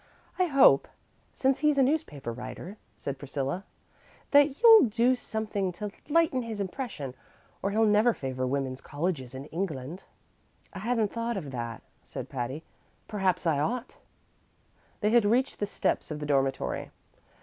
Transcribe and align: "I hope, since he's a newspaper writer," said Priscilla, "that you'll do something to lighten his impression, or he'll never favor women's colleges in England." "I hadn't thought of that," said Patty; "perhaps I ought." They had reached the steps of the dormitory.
"I 0.39 0.45
hope, 0.47 0.87
since 1.35 1.59
he's 1.59 1.77
a 1.77 1.83
newspaper 1.83 2.33
writer," 2.33 2.77
said 2.97 3.19
Priscilla, 3.19 3.65
"that 4.31 4.59
you'll 4.63 4.85
do 4.85 5.13
something 5.13 5.71
to 5.73 5.91
lighten 6.09 6.41
his 6.41 6.59
impression, 6.59 7.13
or 7.61 7.69
he'll 7.69 7.85
never 7.85 8.11
favor 8.11 8.47
women's 8.47 8.81
colleges 8.81 9.35
in 9.35 9.45
England." 9.53 10.03
"I 10.73 10.79
hadn't 10.79 11.11
thought 11.13 11.37
of 11.37 11.51
that," 11.51 11.83
said 12.03 12.29
Patty; 12.29 12.63
"perhaps 13.07 13.45
I 13.45 13.59
ought." 13.59 13.97
They 15.01 15.11
had 15.11 15.23
reached 15.23 15.59
the 15.59 15.67
steps 15.67 16.09
of 16.09 16.19
the 16.19 16.25
dormitory. 16.25 16.89